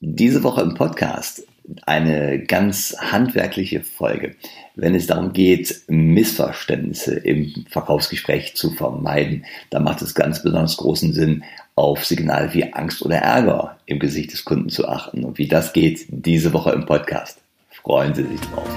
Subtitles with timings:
[0.00, 1.46] Diese Woche im Podcast
[1.86, 4.34] eine ganz handwerkliche Folge,
[4.74, 9.44] wenn es darum geht, Missverständnisse im Verkaufsgespräch zu vermeiden.
[9.70, 11.44] Da macht es ganz besonders großen Sinn,
[11.76, 15.24] auf Signale wie Angst oder Ärger im Gesicht des Kunden zu achten.
[15.24, 17.40] Und wie das geht, diese Woche im Podcast.
[17.70, 18.68] Freuen Sie sich drauf.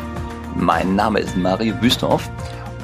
[0.56, 2.30] Mein Name ist Mario Büstorf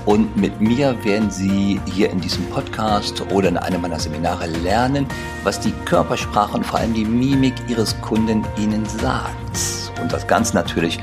[0.05, 5.05] und mit mir werden Sie hier in diesem Podcast oder in einem meiner Seminare lernen,
[5.43, 10.01] was die Körpersprache und vor allem die Mimik Ihres Kunden Ihnen sagt.
[10.01, 10.99] Und das Ganze natürlich,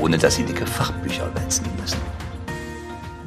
[0.00, 1.98] ohne dass Sie dicke Fachbücher wälzen müssen.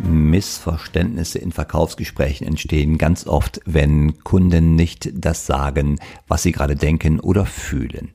[0.05, 7.20] Missverständnisse in Verkaufsgesprächen entstehen ganz oft, wenn Kunden nicht das sagen, was sie gerade denken
[7.20, 8.12] oder fühlen.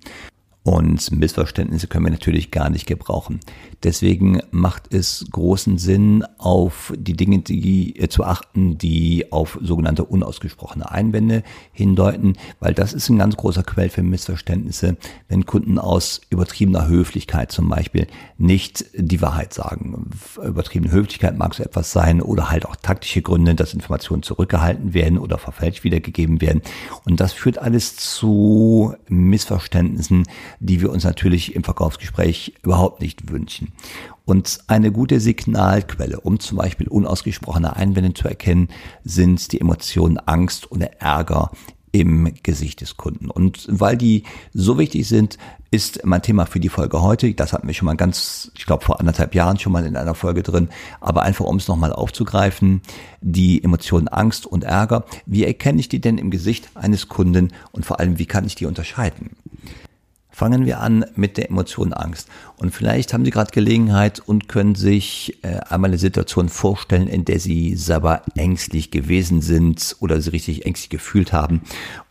[0.62, 3.40] Und Missverständnisse können wir natürlich gar nicht gebrauchen.
[3.82, 10.04] Deswegen macht es großen Sinn, auf die Dinge die, äh, zu achten, die auf sogenannte
[10.04, 16.20] unausgesprochene Einwände hindeuten, weil das ist ein ganz großer Quell für Missverständnisse, wenn Kunden aus
[16.28, 20.10] übertriebener Höflichkeit zum Beispiel nicht die Wahrheit sagen.
[20.44, 25.16] Übertriebene Höflichkeit mag so etwas sein oder halt auch taktische Gründe, dass Informationen zurückgehalten werden
[25.16, 26.60] oder verfälscht wiedergegeben werden.
[27.06, 30.26] Und das führt alles zu Missverständnissen,
[30.58, 33.72] die wir uns natürlich im Verkaufsgespräch überhaupt nicht wünschen.
[34.24, 38.68] Und eine gute Signalquelle, um zum Beispiel unausgesprochene Einwände zu erkennen,
[39.04, 41.50] sind die Emotionen Angst oder Ärger
[41.92, 43.30] im Gesicht des Kunden.
[43.30, 45.38] Und weil die so wichtig sind,
[45.70, 47.32] ist mein Thema für die Folge heute.
[47.34, 50.14] Das hatten wir schon mal ganz, ich glaube vor anderthalb Jahren schon mal in einer
[50.14, 50.68] Folge drin,
[51.00, 52.82] aber einfach um es nochmal aufzugreifen,
[53.20, 55.04] die Emotionen Angst und Ärger.
[55.26, 58.54] Wie erkenne ich die denn im Gesicht eines Kunden und vor allem, wie kann ich
[58.54, 59.30] die unterscheiden?
[60.30, 62.28] Fangen wir an mit der Emotion Angst.
[62.56, 67.24] Und vielleicht haben Sie gerade Gelegenheit und können sich äh, einmal eine Situation vorstellen, in
[67.24, 71.62] der Sie selber ängstlich gewesen sind oder Sie richtig ängstlich gefühlt haben.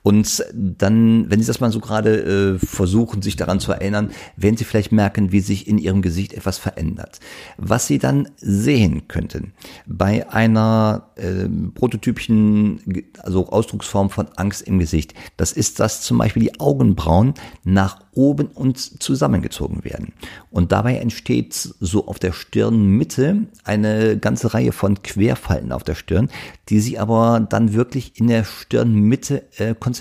[0.02, 4.58] Und dann, wenn Sie das mal so gerade äh, versuchen, sich daran zu erinnern, werden
[4.58, 7.19] Sie vielleicht merken, wie sich in Ihrem Gesicht etwas verändert.
[7.58, 9.53] Was Sie dann sehen könnten
[9.86, 16.44] bei einer äh, prototypischen, also Ausdrucksform von Angst im Gesicht, das ist, dass zum Beispiel
[16.44, 20.13] die Augenbrauen nach oben und zusammengezogen werden.
[20.52, 26.29] Und dabei entsteht so auf der Stirnmitte eine ganze Reihe von Querfalten auf der Stirn,
[26.68, 29.98] die sie aber dann wirklich in der Stirnmitte äh, konzentrieren.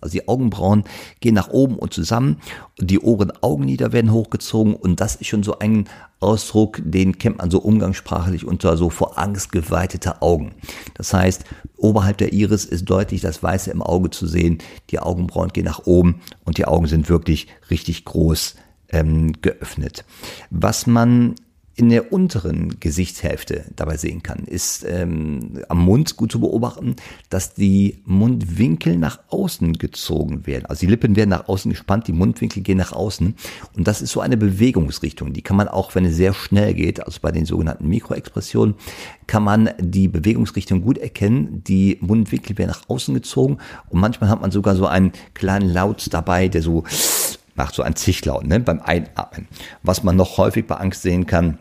[0.00, 0.84] Also die Augenbrauen
[1.20, 2.38] gehen nach oben und zusammen,
[2.78, 5.88] die Ohren-Augenlider werden hochgezogen und das ist schon so ein
[6.20, 10.54] Ausdruck, den kennt man so umgangssprachlich unter so vor Angst geweitete Augen.
[10.94, 11.44] Das heißt,
[11.76, 14.58] oberhalb der Iris ist deutlich das Weiße im Auge zu sehen,
[14.90, 18.54] die Augenbrauen gehen nach oben und die Augen sind wirklich richtig groß
[18.90, 20.04] ähm, geöffnet.
[20.50, 21.34] Was man
[21.74, 26.96] in der unteren Gesichtshälfte dabei sehen kann, ist ähm, am Mund gut zu beobachten,
[27.30, 30.66] dass die Mundwinkel nach außen gezogen werden.
[30.66, 33.34] Also die Lippen werden nach außen gespannt, die Mundwinkel gehen nach außen.
[33.74, 35.32] Und das ist so eine Bewegungsrichtung.
[35.32, 38.74] Die kann man auch, wenn es sehr schnell geht, also bei den sogenannten Mikroexpressionen,
[39.26, 41.64] kann man die Bewegungsrichtung gut erkennen.
[41.66, 43.58] Die Mundwinkel werden nach außen gezogen
[43.88, 46.84] und manchmal hat man sogar so einen kleinen Laut dabei, der so
[47.54, 49.48] macht so ein Zichlaut ne, beim Einatmen.
[49.82, 51.58] Was man noch häufig bei Angst sehen kann,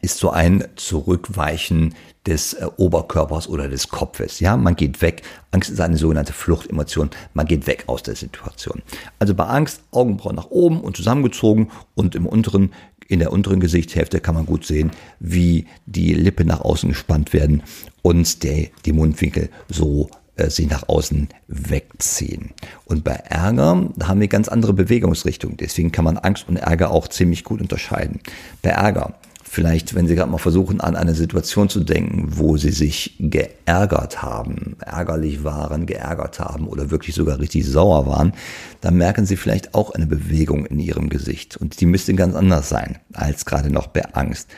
[0.00, 1.94] ist so ein Zurückweichen
[2.26, 4.40] des äh, Oberkörpers oder des Kopfes.
[4.40, 5.22] Ja, man geht weg.
[5.50, 7.10] Angst ist eine sogenannte Fluchtemotion.
[7.34, 8.82] Man geht weg aus der Situation.
[9.18, 12.72] Also bei Angst Augenbrauen nach oben und zusammengezogen und im unteren
[13.06, 14.90] in der unteren Gesichtshälfte kann man gut sehen,
[15.20, 17.62] wie die Lippen nach außen gespannt werden
[18.00, 22.50] und der, die Mundwinkel so äh, sie nach außen wegziehen.
[22.84, 25.56] Und bei Ärger haben wir ganz andere Bewegungsrichtungen.
[25.56, 28.20] Deswegen kann man Angst und Ärger auch ziemlich gut unterscheiden.
[28.62, 29.14] Bei Ärger
[29.54, 34.20] Vielleicht, wenn Sie gerade mal versuchen, an eine Situation zu denken, wo Sie sich geärgert
[34.20, 38.32] haben, ärgerlich waren, geärgert haben oder wirklich sogar richtig sauer waren,
[38.80, 41.56] dann merken Sie vielleicht auch eine Bewegung in Ihrem Gesicht.
[41.56, 44.48] Und die müsste ganz anders sein als gerade noch bei Angst.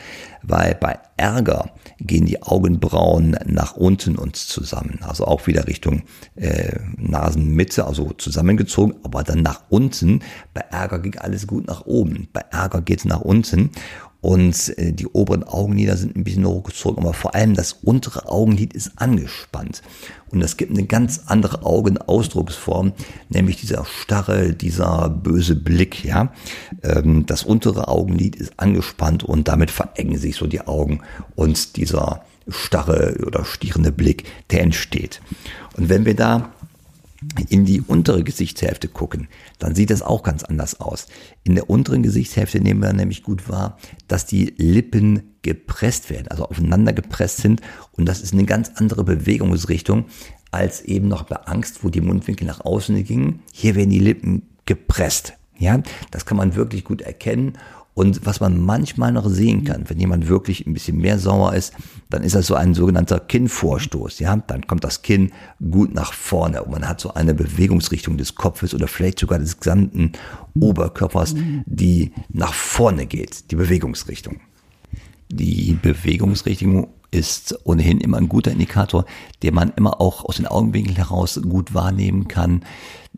[0.41, 4.99] Weil bei Ärger gehen die Augenbrauen nach unten uns zusammen.
[5.01, 6.03] Also auch wieder Richtung
[6.35, 10.21] äh, Nasenmitte, also zusammengezogen, aber dann nach unten.
[10.53, 12.29] Bei Ärger ging alles gut nach oben.
[12.33, 13.71] Bei Ärger geht es nach unten
[14.21, 18.73] und äh, die oberen Augenlider sind ein bisschen hochgezogen, aber vor allem das untere Augenlid
[18.73, 19.81] ist angespannt.
[20.29, 22.93] Und das gibt eine ganz andere Augenausdrucksform,
[23.29, 26.33] nämlich dieser starre, dieser böse Blick, ja.
[26.83, 31.01] Ähm, das untere Augenlid ist angespannt und damit verengen sich so die Augen
[31.35, 35.21] und dieser starre oder stierende Blick, der entsteht.
[35.75, 36.51] Und wenn wir da
[37.49, 39.27] in die untere Gesichtshälfte gucken,
[39.59, 41.07] dann sieht das auch ganz anders aus.
[41.43, 43.77] In der unteren Gesichtshälfte nehmen wir nämlich gut wahr,
[44.07, 47.61] dass die Lippen gepresst werden, also aufeinander gepresst sind
[47.93, 50.05] und das ist eine ganz andere Bewegungsrichtung
[50.51, 53.41] als eben noch bei Angst, wo die Mundwinkel nach außen gingen.
[53.51, 55.33] Hier werden die Lippen gepresst.
[55.57, 55.81] Ja,
[56.11, 57.57] das kann man wirklich gut erkennen.
[57.97, 61.73] Und was man manchmal noch sehen kann, wenn jemand wirklich ein bisschen mehr sauer ist,
[62.11, 64.19] dann ist das so ein sogenannter Kinnvorstoß.
[64.19, 65.31] Ja, dann kommt das Kinn
[65.71, 69.59] gut nach vorne und man hat so eine Bewegungsrichtung des Kopfes oder vielleicht sogar des
[69.59, 70.11] gesamten
[70.53, 71.33] Oberkörpers,
[71.65, 74.41] die nach vorne geht, die Bewegungsrichtung.
[75.29, 79.05] Die Bewegungsrichtung ist ohnehin immer ein guter Indikator,
[79.41, 82.61] den man immer auch aus den Augenwinkeln heraus gut wahrnehmen kann.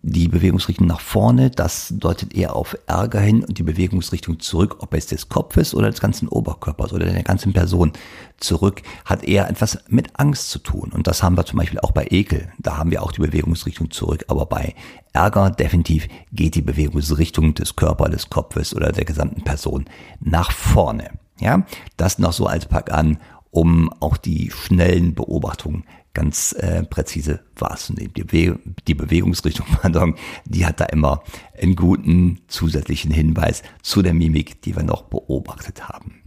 [0.01, 4.93] Die Bewegungsrichtung nach vorne, das deutet eher auf Ärger hin und die Bewegungsrichtung zurück, ob
[4.93, 7.91] es des Kopfes oder des ganzen Oberkörpers oder der ganzen Person
[8.37, 10.93] zurück, hat eher etwas mit Angst zu tun.
[10.93, 12.49] Und das haben wir zum Beispiel auch bei Ekel.
[12.59, 14.23] Da haben wir auch die Bewegungsrichtung zurück.
[14.29, 14.73] Aber bei
[15.11, 19.83] Ärger definitiv geht die Bewegungsrichtung des Körpers, des Kopfes oder der gesamten Person
[20.21, 21.09] nach vorne.
[21.41, 21.65] Ja,
[21.97, 23.17] das noch so als Pack an,
[23.51, 25.83] um auch die schnellen Beobachtungen
[26.13, 28.13] ganz äh, präzise wahrzunehmen.
[28.15, 30.15] Die, Be die Bewegungsrichtung, pardon,
[30.45, 31.23] die hat da immer
[31.59, 36.21] einen guten zusätzlichen Hinweis zu der Mimik, die wir noch beobachtet haben.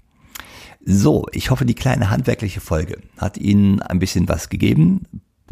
[0.84, 5.04] So, ich hoffe, die kleine handwerkliche Folge hat Ihnen ein bisschen was gegeben.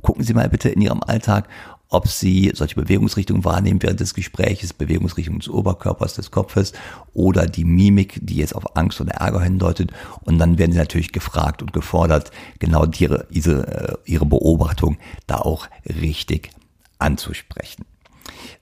[0.02, 1.48] Gucken Sie mal bitte in Ihrem Alltag,
[1.90, 6.72] ob Sie solche Bewegungsrichtungen wahrnehmen während des Gespräches, Bewegungsrichtungen des Oberkörpers, des Kopfes
[7.12, 9.90] oder die Mimik, die jetzt auf Angst oder Ärger hindeutet.
[10.22, 15.38] Und dann werden Sie natürlich gefragt und gefordert, genau ihre, diese, äh, ihre Beobachtung da
[15.38, 16.50] auch richtig
[16.98, 17.84] anzusprechen.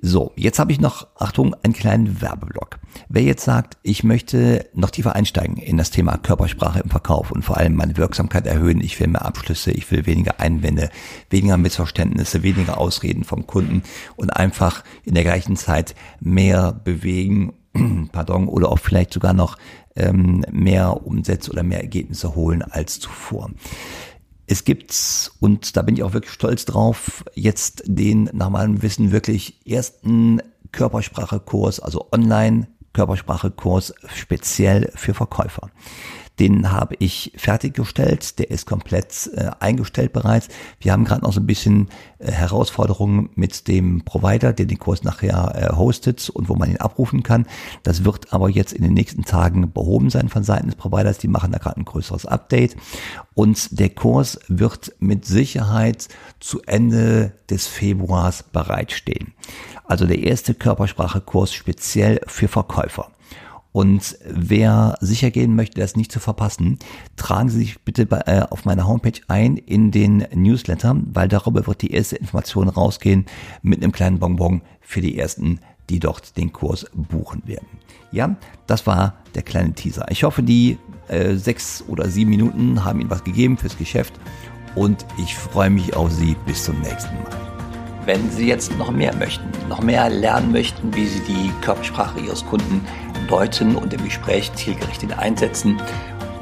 [0.00, 2.78] So, jetzt habe ich noch, Achtung, einen kleinen Werbeblock.
[3.08, 7.42] Wer jetzt sagt, ich möchte noch tiefer einsteigen in das Thema Körpersprache im Verkauf und
[7.42, 10.90] vor allem meine Wirksamkeit erhöhen, ich will mehr Abschlüsse, ich will weniger Einwände,
[11.30, 13.82] weniger Missverständnisse, weniger Ausreden vom Kunden
[14.16, 17.54] und einfach in der gleichen Zeit mehr bewegen,
[18.12, 19.56] pardon, oder auch vielleicht sogar noch
[19.96, 23.50] ähm, mehr Umsätze oder mehr Ergebnisse holen als zuvor.
[24.50, 29.12] Es gibt, und da bin ich auch wirklich stolz drauf, jetzt den nach meinem Wissen
[29.12, 30.40] wirklich ersten
[30.72, 35.70] Körpersprachekurs, also online Körpersprachekurs speziell für Verkäufer.
[36.38, 40.48] Den habe ich fertiggestellt, der ist komplett äh, eingestellt bereits.
[40.80, 41.88] Wir haben gerade noch so ein bisschen
[42.18, 46.76] äh, Herausforderungen mit dem Provider, der den Kurs nachher äh, hostet und wo man ihn
[46.76, 47.46] abrufen kann.
[47.82, 51.18] Das wird aber jetzt in den nächsten Tagen behoben sein von Seiten des Providers.
[51.18, 52.76] Die machen da gerade ein größeres Update.
[53.34, 56.08] Und der Kurs wird mit Sicherheit
[56.40, 59.34] zu Ende des Februars bereitstehen.
[59.84, 63.10] Also der erste Körpersprachekurs speziell für Verkäufer.
[63.78, 66.80] Und wer sicher gehen möchte, das nicht zu verpassen,
[67.14, 71.64] tragen Sie sich bitte bei, äh, auf meiner Homepage ein in den Newsletter, weil darüber
[71.64, 73.26] wird die erste Information rausgehen
[73.62, 75.60] mit einem kleinen Bonbon für die ersten,
[75.90, 77.68] die dort den Kurs buchen werden.
[78.10, 78.34] Ja,
[78.66, 80.06] das war der kleine Teaser.
[80.10, 80.76] Ich hoffe, die
[81.06, 84.14] äh, sechs oder sieben Minuten haben Ihnen was gegeben fürs Geschäft
[84.74, 86.34] und ich freue mich auf Sie.
[86.46, 87.48] Bis zum nächsten Mal.
[88.06, 92.44] Wenn Sie jetzt noch mehr möchten, noch mehr lernen möchten, wie Sie die Körpersprache Ihres
[92.46, 92.80] Kunden
[93.28, 95.80] deuten und im Gespräch zielgerichtet einsetzen,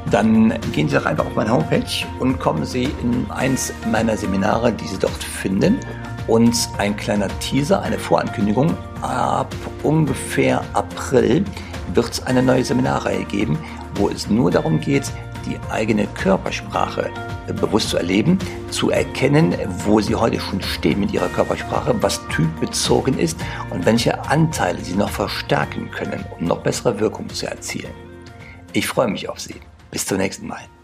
[0.09, 1.83] dann gehen Sie doch einfach auf meine Homepage
[2.19, 5.79] und kommen Sie in eins meiner Seminare, die Sie dort finden.
[6.27, 8.75] Und ein kleiner Teaser, eine Vorankündigung.
[9.01, 9.53] Ab
[9.83, 11.43] ungefähr April
[11.93, 13.57] wird es eine neue Seminarreihe geben,
[13.95, 15.11] wo es nur darum geht,
[15.47, 17.09] die eigene Körpersprache
[17.59, 18.37] bewusst zu erleben,
[18.69, 19.55] zu erkennen,
[19.85, 23.39] wo sie heute schon stehen mit ihrer Körpersprache, was typbezogen ist
[23.69, 27.93] und welche Anteile sie noch verstärken können, um noch bessere Wirkung zu erzielen.
[28.73, 29.55] Ich freue mich auf Sie.
[29.91, 30.76] Bis zum nächsten Mal.